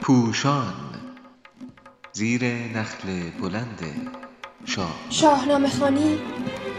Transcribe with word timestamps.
پوشان 0.00 0.74
زیر 2.12 2.44
نخل 2.74 3.30
بلند 3.40 3.82
شاه. 4.64 4.94
شاهنامه 5.10 5.68
خوانی 5.68 6.18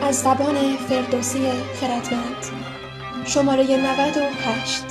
از 0.01 0.19
زبان 0.19 0.77
فردوسی 0.77 1.51
خردمند. 1.81 2.45
شماره 3.25 3.77
98 3.77 4.83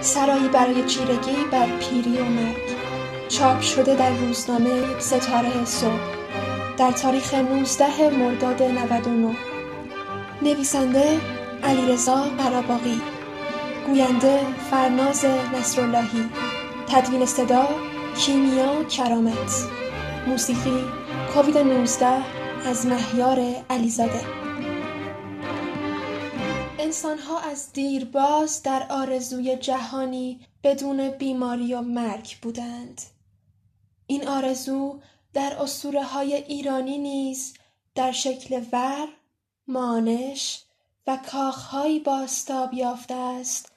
سرایی 0.00 0.48
برای 0.48 0.84
چیرگی 0.84 1.36
بر 1.52 1.66
پیری 1.78 2.18
و 2.18 2.24
مرگ. 2.24 2.56
چاپ 3.28 3.60
شده 3.60 3.94
در 3.94 4.14
روزنامه 4.14 4.98
ستاره 4.98 5.64
صبح. 5.64 6.00
در 6.76 6.92
تاریخ 6.92 7.34
19 7.34 8.10
مرداد 8.10 8.62
99 8.62 9.36
نویسنده 10.42 11.20
علیرضا 11.62 12.16
قراباغی. 12.38 13.00
گوینده 13.86 14.54
فرناز 14.70 15.24
نصراللهی 15.24 16.28
تدوین 16.88 17.26
صدا 17.26 17.68
کیمیا 18.16 18.84
کرامت 18.84 19.64
موسیقی 20.26 20.84
کووید 21.34 21.58
19 21.58 22.06
از 22.66 22.86
مهیار 22.86 23.64
علیزاده. 23.70 24.20
انسانها 26.78 27.40
از 27.40 27.72
دیرباز 27.72 28.62
در 28.62 28.86
آرزوی 28.90 29.56
جهانی 29.56 30.40
بدون 30.64 31.10
بیماری 31.10 31.74
و 31.74 31.80
مرگ 31.80 32.36
بودند. 32.42 33.02
این 34.06 34.28
آرزو 34.28 35.00
در 35.34 35.56
اسطوره 35.60 36.04
های 36.04 36.34
ایرانی 36.34 36.98
نیز 36.98 37.54
در 37.94 38.12
شکل 38.12 38.64
ور، 38.72 39.08
مانش 39.68 40.62
و 41.06 41.18
کاخهایی 41.32 42.00
بازتاب 42.00 42.74
یافته 42.74 43.14
است 43.14 43.71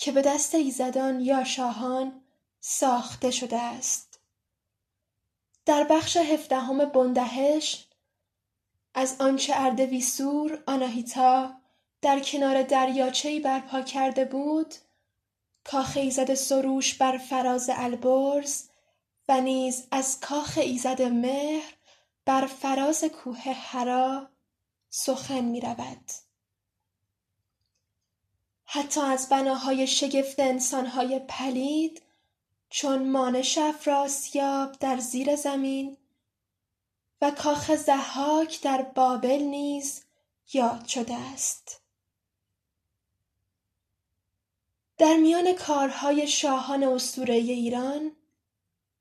که 0.00 0.12
به 0.12 0.22
دست 0.22 0.54
ایزدان 0.54 1.20
یا 1.20 1.44
شاهان 1.44 2.22
ساخته 2.60 3.30
شده 3.30 3.62
است 3.62 4.20
در 5.66 5.84
بخش 5.84 6.16
هفدهم 6.16 6.84
بندهش 6.84 7.86
از 8.94 9.16
آنچه 9.20 9.52
اردویسور 9.56 10.62
آناهیتا 10.66 11.54
در 12.02 12.20
کنار 12.20 12.62
دریاچهای 12.62 13.40
برپا 13.40 13.82
کرده 13.82 14.24
بود 14.24 14.74
کاخ 15.64 15.96
ایزد 15.96 16.34
سروش 16.34 16.94
بر 16.94 17.18
فراز 17.18 17.70
البرز 17.72 18.68
و 19.28 19.40
نیز 19.40 19.86
از 19.90 20.20
کاخ 20.20 20.58
ایزد 20.58 21.02
مهر 21.02 21.74
بر 22.24 22.46
فراز 22.46 23.04
کوه 23.04 23.40
حرا 23.52 24.28
سخن 24.90 25.40
می. 25.44 25.60
حتی 28.72 29.00
از 29.00 29.28
بناهای 29.28 29.86
شگفت 29.86 30.40
انسانهای 30.40 31.18
پلید 31.18 32.02
چون 32.68 33.10
مانش 33.10 33.58
افراسیاب 33.58 34.72
در 34.72 34.96
زیر 34.96 35.36
زمین 35.36 35.96
و 37.20 37.30
کاخ 37.30 37.74
ضحاک 37.76 38.60
در 38.62 38.82
بابل 38.82 39.42
نیز 39.42 40.02
یاد 40.52 40.86
شده 40.86 41.14
است. 41.14 41.80
در 44.98 45.16
میان 45.16 45.52
کارهای 45.52 46.26
شاهان 46.28 46.84
اسطوره 46.84 47.34
ایران 47.34 48.12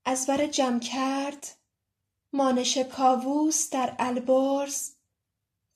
از 0.05 0.27
بر 0.27 0.47
جمکرد 0.47 1.47
مانش 2.33 2.77
کاووس 2.77 3.69
در 3.69 3.95
البرز 3.99 4.91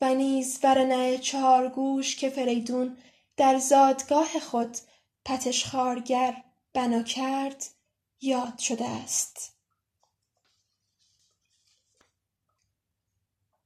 و 0.02 0.14
نیز 0.14 0.60
ورنه 0.64 1.18
چهارگوش 1.18 2.16
که 2.16 2.30
فریدون 2.30 2.98
در 3.38 3.60
زادگاه 3.60 4.40
خود 4.40 4.78
پتشخوارگر 5.26 6.44
بنا 6.74 7.04
کرد 7.04 7.66
یاد 8.22 8.60
شده 8.60 8.90
است. 8.90 9.54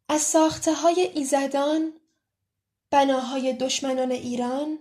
از 0.10 0.22
ساخته 0.22 0.74
های 0.74 1.12
ایزدان 1.16 1.94
بناهای 2.90 3.54
دشمنان 3.54 4.12
ایران 4.12 4.80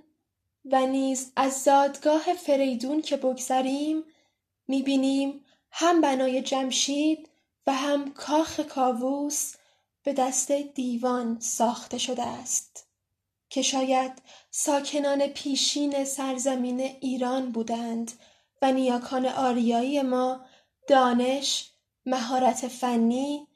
و 0.65 0.87
نیز 0.87 1.33
از 1.37 1.63
زادگاه 1.63 2.35
فریدون 2.35 3.03
که 3.03 3.17
بگذریم 3.17 4.05
می‌بینیم 4.69 5.45
هم 5.71 6.01
بنای 6.01 6.43
جمشید 6.43 7.29
و 7.67 7.73
هم 7.73 8.15
کاخ 8.15 8.61
کاووس 8.61 9.55
به 10.03 10.13
دست 10.13 10.53
دیوان 10.53 11.41
ساخته 11.41 11.99
شده 11.99 12.27
است. 12.27 12.86
که 13.49 13.63
شاید 13.63 14.13
ساکنان 14.51 15.27
پیشین 15.27 16.05
سرزمین 16.05 16.81
ایران 16.81 17.53
بودند 17.53 18.13
و 18.63 18.73
نیاکان 18.73 19.27
آریایی 19.27 20.03
ما 20.03 20.41
دانش، 20.89 21.71
مهارت 22.07 22.69
فنی 22.69 23.47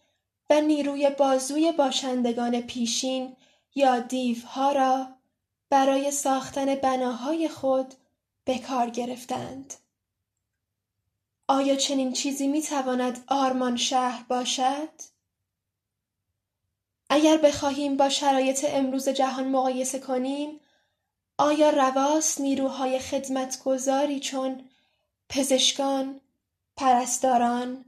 و 0.51 0.61
نیروی 0.61 1.11
بازوی 1.11 1.73
باشندگان 1.73 2.61
پیشین 2.61 3.37
یا 3.75 3.99
دیوها 3.99 4.73
را 4.73 5.07
برای 5.71 6.11
ساختن 6.11 6.75
بناهای 6.75 7.49
خود 7.49 7.95
به 8.45 8.59
کار 8.59 8.91
گرفتند. 8.91 9.75
آیا 11.49 11.77
چنین 11.77 12.13
چیزی 12.13 12.49
می 12.49 12.63
تواند 12.63 13.25
آرمان 13.29 13.77
شهر 13.77 14.25
باشد؟ 14.29 15.10
اگر 17.13 17.37
بخواهیم 17.37 17.97
با 17.97 18.09
شرایط 18.09 18.67
امروز 18.69 19.09
جهان 19.09 19.49
مقایسه 19.49 19.99
کنیم 19.99 20.61
آیا 21.39 21.71
رواست 21.71 22.41
نیروهای 22.41 22.99
خدمتگذاری 22.99 24.21
چون 24.21 24.69
پزشکان، 25.29 26.21
پرستاران، 26.77 27.85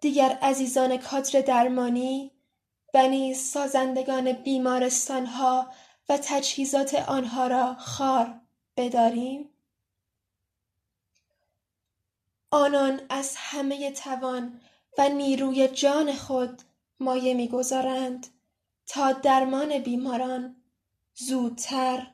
دیگر 0.00 0.38
عزیزان 0.42 0.96
کادر 0.96 1.40
درمانی 1.40 2.30
و 2.94 3.08
نیز 3.08 3.38
سازندگان 3.38 4.32
بیمارستانها 4.32 5.72
و 6.08 6.18
تجهیزات 6.22 6.94
آنها 6.94 7.46
را 7.46 7.74
خار 7.74 8.34
بداریم؟ 8.76 9.48
آنان 12.50 13.00
از 13.08 13.34
همه 13.36 13.90
توان 13.90 14.60
و 14.98 15.08
نیروی 15.08 15.68
جان 15.68 16.12
خود 16.12 16.62
مایه 17.00 17.34
می‌گذارند 17.34 18.26
تا 18.86 19.12
درمان 19.12 19.78
بیماران 19.78 20.56
زودتر، 21.14 22.06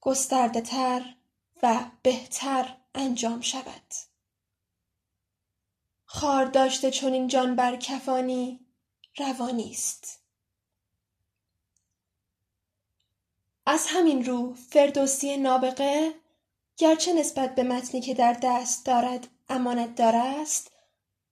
گستردهتر 0.00 1.14
و 1.62 1.90
بهتر 2.02 2.76
انجام 2.94 3.40
شود. 3.40 3.94
خار 6.04 6.44
داشته 6.44 6.90
چنین 6.90 7.28
جان 7.28 7.56
بر 7.56 7.76
کفانی 7.76 8.60
روانی 9.18 9.70
است. 9.70 10.22
از 13.66 13.86
همین 13.88 14.24
رو 14.24 14.54
فردوسی 14.54 15.36
نابغه 15.36 16.14
گرچه 16.76 17.12
نسبت 17.12 17.54
به 17.54 17.62
متنی 17.62 18.00
که 18.00 18.14
در 18.14 18.36
دست 18.42 18.86
دارد 18.86 19.28
امانت 19.48 19.94
دار 19.94 20.16
است 20.16 20.70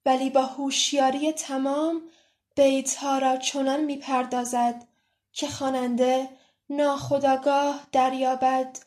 ولی 0.05 0.29
با 0.29 0.45
هوشیاری 0.45 1.33
تمام 1.33 2.01
بیتها 2.55 3.17
را 3.17 3.37
چنان 3.37 3.83
می‌پردازد 3.83 4.87
که 5.33 5.47
خواننده 5.47 6.29
ناخداگاه 6.69 7.87
دریابد 7.91 8.77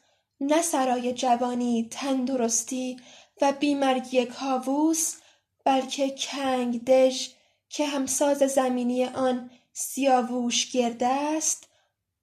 نه 0.41 0.63
سرای 0.63 1.13
جوانی 1.13 1.89
تندرستی 1.91 3.01
و 3.41 3.53
بیمرگی 3.53 4.27
کاووس 4.27 5.15
بلکه 5.65 6.15
کنگ 6.19 6.85
دژ 6.85 7.29
که 7.69 7.87
همساز 7.87 8.39
زمینی 8.39 9.05
آن 9.05 9.51
سیاووش 9.73 10.71
گرده 10.71 11.07
است 11.07 11.69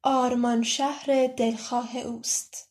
آرمان 0.04 0.64
شهر 0.64 1.28
دلخواه 1.28 1.98
اوست. 1.98 2.70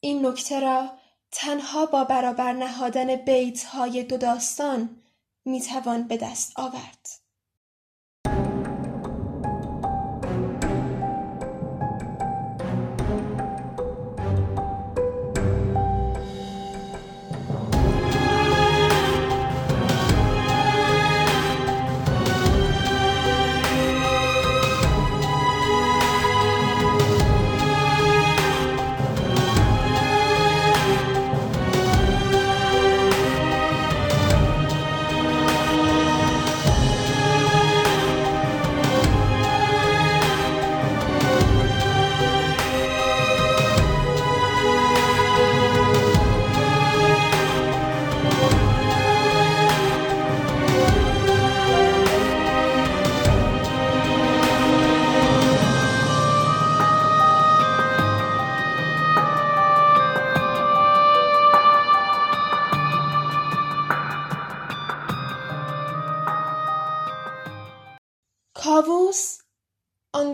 این 0.00 0.26
نکته 0.26 0.60
را 0.60 0.90
تنها 1.30 1.86
با 1.86 2.04
برابر 2.04 2.52
نهادن 2.52 3.16
بیت 3.16 3.64
های 3.64 4.02
دو 4.02 4.16
داستان 4.16 5.02
می‌توان 5.44 6.08
به 6.08 6.16
دست 6.16 6.52
آورد. 6.56 7.25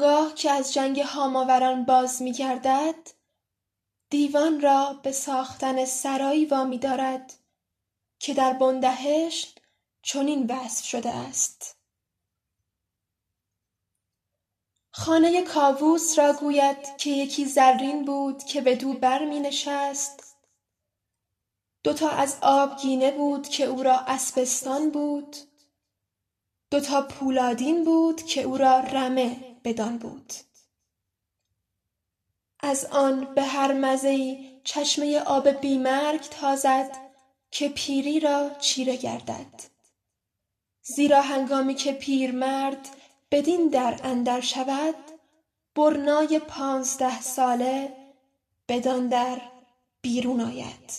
آنگاه 0.02 0.34
که 0.34 0.50
از 0.50 0.72
جنگ 0.72 1.00
هاماوران 1.00 1.84
باز 1.84 2.22
میگردد 2.22 3.10
دیوان 4.10 4.60
را 4.60 5.00
به 5.02 5.12
ساختن 5.12 5.84
سرایی 5.84 6.44
وامی 6.44 6.78
دارد 6.78 7.34
که 8.18 8.34
در 8.34 8.52
بندهشت 8.52 9.60
چنین 10.02 10.46
وصف 10.46 10.84
شده 10.84 11.10
است. 11.10 11.76
خانه 14.90 15.42
کاووس 15.42 16.18
را 16.18 16.32
گوید 16.32 16.96
که 16.96 17.10
یکی 17.10 17.44
زرین 17.44 18.04
بود 18.04 18.44
که 18.44 18.60
بدو 18.60 18.92
بر 18.92 19.24
می 19.24 19.40
نشست 19.40 20.36
دوتا 21.84 22.08
از 22.08 22.38
آبگینه 22.42 23.10
بود 23.10 23.48
که 23.48 23.64
او 23.64 23.82
را 23.82 23.98
اسبستان 23.98 24.90
بود. 24.90 25.36
دوتا 26.70 27.02
پولادین 27.02 27.84
بود 27.84 28.22
که 28.22 28.42
او 28.42 28.56
را 28.56 28.80
رمه 28.80 29.51
بدان 29.64 29.98
بود. 29.98 30.32
از 32.60 32.84
آن 32.84 33.34
به 33.34 33.42
هر 33.42 33.72
مزهای 33.72 34.60
چشمه 34.64 35.18
آب 35.20 35.48
بیمرگ 35.48 36.20
تازد 36.20 36.96
که 37.50 37.68
پیری 37.68 38.20
را 38.20 38.50
چیره 38.60 38.96
گردد. 38.96 39.62
زیرا 40.82 41.20
هنگامی 41.20 41.74
که 41.74 41.92
پیرمرد 41.92 42.88
بدین 43.30 43.68
در 43.68 44.00
اندر 44.04 44.40
شود 44.40 44.94
برنای 45.74 46.38
پانزده 46.38 47.20
ساله 47.20 47.96
بدان 48.68 49.08
در 49.08 49.40
بیرون 50.02 50.40
آید 50.40 50.92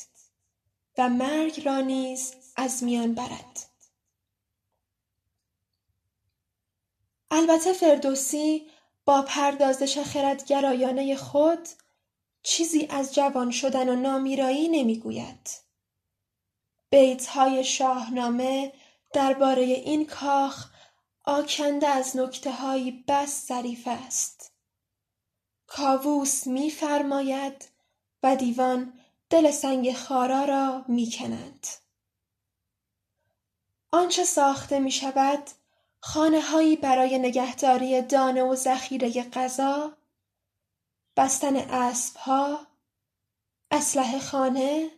و 0.98 1.10
مرگ 1.10 1.66
را 1.66 1.82
نیز 1.82 2.34
از 2.56 2.84
میان 2.84 3.14
برد. 3.14 3.73
البته 7.36 7.74
فردوسی 7.74 8.68
با 9.06 9.22
پردازش 9.22 9.98
خردگرایانه 10.00 11.16
خود 11.16 11.68
چیزی 12.44 12.88
از 12.90 13.16
جوان 13.16 13.52
شدن 13.52 13.90
و 13.90 13.96
نامیرایی 13.96 14.68
نمی‌گوید. 14.68 15.50
بیتهای 16.90 17.64
شاهنامه 17.64 18.74
درباره 19.14 19.62
این 19.62 20.06
کاخ 20.06 20.70
آکنده 21.26 21.88
از 21.88 22.18
نکتههایی 22.18 23.04
بس 23.08 23.48
ظریف 23.48 23.88
است. 23.88 24.52
کاووس 25.68 26.48
میفرماید 26.48 27.68
و 28.24 28.36
دیوان 28.36 29.00
دل 29.30 29.52
سنگ 29.52 29.94
خارا 29.94 30.46
را 30.46 30.86
می‌کنند. 30.88 31.68
آنچه 33.92 34.24
ساخته 34.24 34.80
می 34.80 34.92
شود 34.92 35.50
خانههایی 36.06 36.76
برای 36.76 37.20
نگهداری 37.20 38.02
دانه 38.02 38.44
و 38.44 38.56
ذخیره 38.56 39.24
غذا 39.24 39.98
بستن 41.18 41.56
اسبها 41.56 42.68
اسلحه 43.72 44.20
خانه 44.20 44.90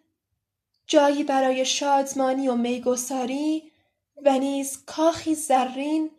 جایی 0.87 1.23
برای 1.23 1.65
شادمانی 1.65 2.47
و 2.47 2.55
میگساری 2.55 3.71
و 4.25 4.39
نیز 4.39 4.85
کاخی 4.85 5.35
زرین 5.35 6.11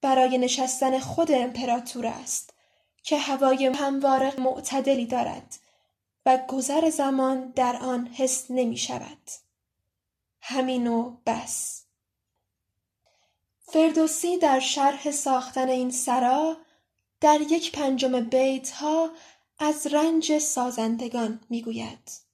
برای 0.00 0.38
نشستن 0.38 0.98
خود 0.98 1.32
امپراتور 1.32 2.06
است 2.06 2.54
که 3.02 3.18
هوای 3.18 3.66
هموار 3.66 4.40
معتدلی 4.40 5.06
دارد 5.06 5.56
و 6.26 6.38
گذر 6.48 6.90
زمان 6.90 7.50
در 7.50 7.76
آن 7.76 8.06
حس 8.06 8.46
نمی 8.50 8.76
شود. 8.76 9.30
همین 10.40 10.86
و 10.86 11.16
بس. 11.26 11.83
فردوسی 13.66 14.38
در 14.38 14.60
شرح 14.60 15.10
ساختن 15.10 15.68
این 15.68 15.90
سرا 15.90 16.56
در 17.20 17.40
یک 17.40 17.72
پنجم 17.72 18.20
بیت 18.20 18.70
ها 18.70 19.10
از 19.58 19.86
رنج 19.86 20.38
سازندگان 20.38 21.40
می‌گوید. 21.50 22.24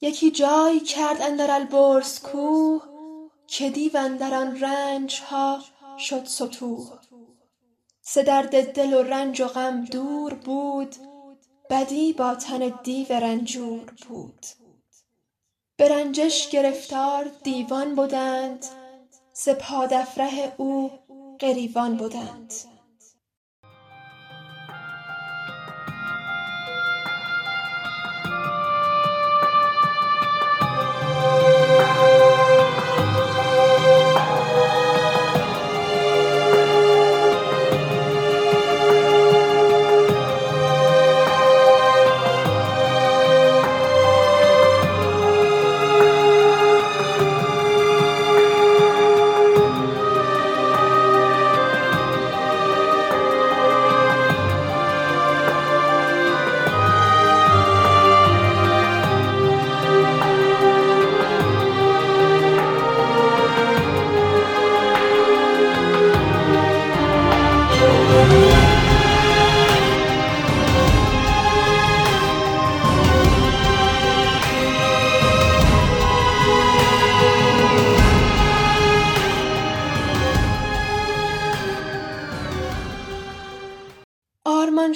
یکی 0.00 0.30
جای 0.30 0.80
کرد 0.80 1.22
اندر 1.22 1.50
البرز 1.50 2.20
کوه 2.20 2.82
که 3.46 3.70
دیو 3.70 3.96
اندر 3.96 4.34
آن 4.34 4.60
رنج 4.60 5.20
ها 5.20 5.64
شد 5.98 6.24
ستوه 6.24 6.98
ز 8.02 8.18
درد 8.18 8.72
دل 8.72 8.94
و 8.94 9.02
رنج 9.02 9.40
و 9.40 9.46
غم 9.46 9.84
دور 9.84 10.34
بود 10.34 10.94
بدی 11.70 12.12
با 12.12 12.34
تن 12.34 12.80
دیو 12.82 13.12
رنجور 13.12 13.92
بود 14.08 14.46
به 15.78 15.88
رنجش 15.88 16.48
گرفتار 16.48 17.30
دیوان 17.42 17.94
بدند 17.94 18.66
ز 19.32 19.48
او 20.56 20.90
گریوان 21.38 21.96
بدند 21.96 22.54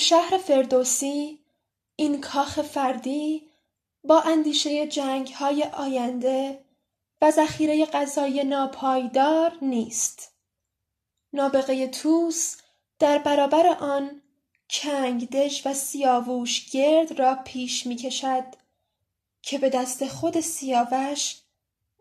آرمانشهر 0.03 0.39
فردوسی 0.39 1.39
این 1.97 2.21
کاخ 2.21 2.63
فردی 2.63 3.49
با 4.05 4.21
اندیشه 4.21 4.87
جنگهای 4.87 5.63
آینده 5.63 6.65
و 7.23 7.31
ذخیره 7.31 7.87
غذایی 7.87 8.45
ناپایدار 8.45 9.59
نیست. 9.63 10.35
نابغه 11.33 11.87
طوس 11.87 12.57
در 12.99 13.19
برابر 13.19 13.67
آن 13.67 14.23
کنگدژ 14.71 15.67
و 15.67 15.75
سیاووشگرد 15.75 17.19
را 17.19 17.39
پیش 17.45 17.87
می‌کشد 17.87 18.45
که 19.43 19.59
به 19.59 19.71
دست 19.71 20.07
خود 20.07 20.41
سیاوش 20.41 21.37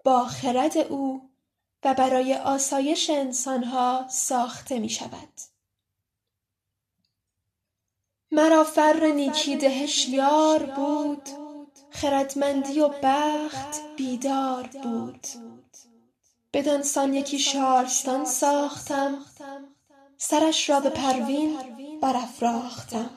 با 0.04 0.26
خرد 0.26 0.78
او 0.78 1.30
و 1.84 1.94
برای 1.94 2.36
آسایش 2.36 3.10
انسانها 3.10 4.06
ساخته 4.10 4.80
می‌شود. 4.80 5.51
مرا 8.32 8.64
فر 8.64 9.06
نیکی 9.06 9.56
دهش 9.56 10.10
یار 10.10 10.64
بود 10.64 11.30
خردمندی 11.90 12.80
و 12.80 12.90
بخت 13.04 13.96
بیدار 13.98 14.70
بود. 14.84 15.28
بدان 16.54 16.84
سان 16.84 17.14
یکی 17.14 17.40
شارستان 17.40 18.26
ساختم 18.26 19.26
سرش 20.18 20.70
را 20.70 20.80
به 20.80 20.90
پروین 20.90 21.58
برافراختم. 22.02 23.10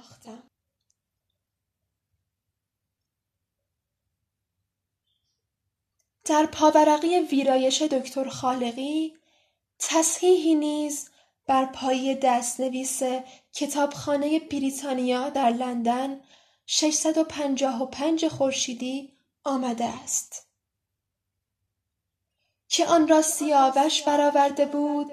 در 6.25 6.47
پاورقی 6.47 7.18
ویرایش 7.18 7.83
دکتر 7.83 8.28
خالقی 8.28 9.14
تصحیحی 9.78 10.54
نیز 10.54 11.11
بر 11.47 11.64
پایه 11.64 12.14
دستنویس 12.14 13.02
کتابخانه 13.54 14.38
بریتانیا 14.38 15.28
در 15.28 15.50
لندن 15.50 16.20
ششصد 16.66 17.18
و 17.18 17.25
پنجاه 17.25 17.82
و 17.82 17.87
پنج 17.87 18.28
خورشیدی 18.28 19.12
آمده 19.44 19.84
است. 19.84 20.46
که 22.68 22.87
آن 22.87 23.08
را 23.08 23.23
سیاوش 23.23 24.02
برآورده 24.02 24.66
بود 24.66 25.12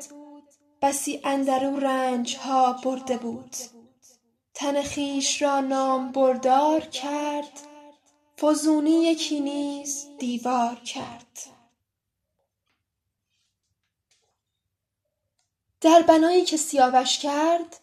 بسی 0.81 1.21
اندر 1.24 1.65
او 1.65 1.79
رنج 1.79 2.38
ها 2.38 2.74
برده 2.74 3.17
بود. 3.17 3.55
تن 4.53 4.83
خویش 4.83 5.41
را 5.41 5.60
نامبردار 5.60 6.81
کرد 6.81 7.60
فزونی 8.38 9.03
یکی 9.03 9.39
نیز 9.39 10.07
دیوار 10.19 10.75
کرد. 10.75 11.39
در 15.81 16.01
بنایی 16.01 16.45
که 16.45 16.57
سیاوش 16.57 17.19
کرد 17.19 17.79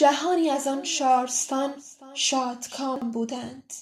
جهانی 0.00 0.50
از 0.50 0.66
آن 0.66 0.84
شارستان 0.84 1.74
شادکام 2.14 3.10
بودند. 3.10 3.74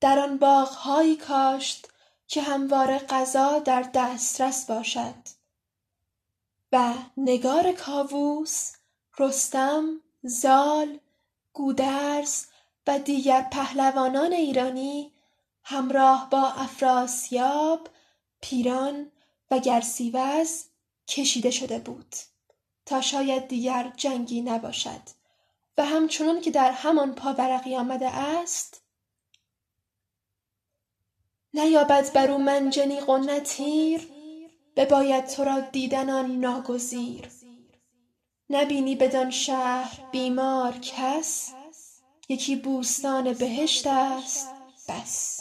در 0.00 0.18
آن 0.18 0.38
باغهایی 0.38 1.16
کاشت 1.16 1.88
که 2.26 2.42
همواره 2.42 2.98
غذا 2.98 3.58
در 3.58 3.90
دسترس 3.94 4.70
باشد 4.70 5.14
و 6.72 6.94
نگار 7.16 7.72
کاووس 7.72 8.72
رستم 9.18 10.00
زال 10.22 10.98
گودرز 11.52 12.44
و 12.86 12.98
دیگر 12.98 13.48
پهلوانان 13.52 14.32
ایرانی 14.32 15.12
همراه 15.62 16.28
با 16.30 16.42
افراسیاب 16.42 17.88
پیران 18.40 19.10
و 19.50 19.58
گرسیوز 19.58 20.64
کشیده 21.08 21.50
شده 21.50 21.78
بود. 21.78 22.14
تا 22.88 23.00
شاید 23.00 23.48
دیگر 23.48 23.92
جنگی 23.96 24.40
نباشد. 24.40 25.00
و 25.78 25.84
همچنان 25.84 26.40
که 26.40 26.50
در 26.50 26.72
همان 26.72 27.14
پاورقی 27.14 27.76
آمده 27.76 28.08
است 28.08 28.82
نیابد 31.54 32.12
بر 32.12 32.30
او 32.30 32.38
منجنیق 32.38 33.08
و 33.08 33.18
نه 33.18 33.40
تیر 33.40 34.08
بباید 34.76 35.26
تو 35.26 35.44
را 35.44 35.60
دیدن 35.60 36.10
آن 36.10 36.40
ناگزیر. 36.40 37.28
نبینی 38.50 38.96
بدان 38.96 39.30
شهر 39.30 40.00
بیمار 40.12 40.78
کس 40.78 41.52
یکی 42.28 42.56
بوستان 42.56 43.32
بهشت 43.32 43.86
است 43.86 44.48
بس. 44.88 45.37